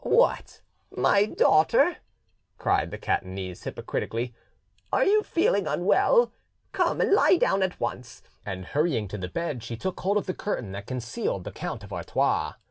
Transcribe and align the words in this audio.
"What, 0.03 0.61
my 0.89 1.27
daughter," 1.27 1.97
cried 2.57 2.89
the 2.89 2.97
Catanese 2.97 3.65
hypocritically, 3.65 4.33
"are 4.91 5.05
you 5.05 5.21
feeling 5.21 5.67
unwell? 5.67 6.33
Come 6.71 7.01
and 7.01 7.11
lie 7.13 7.37
down 7.37 7.61
at 7.61 7.79
once." 7.79 8.23
And 8.43 8.65
hurrying 8.65 9.07
to 9.09 9.19
the 9.19 9.27
bed, 9.29 9.61
she 9.61 9.77
took 9.77 9.99
hold 9.99 10.17
of 10.17 10.25
the 10.25 10.33
curtain 10.33 10.71
that 10.71 10.87
concealed 10.87 11.43
the 11.43 11.51
Count 11.51 11.83
of 11.83 11.93
Artois. 11.93 12.55